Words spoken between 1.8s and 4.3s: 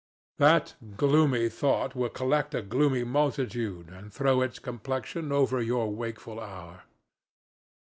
will collect a gloomy multitude and